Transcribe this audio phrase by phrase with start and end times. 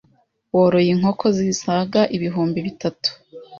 [0.55, 3.09] woroye inkoko zisaga ibihumbi bitatu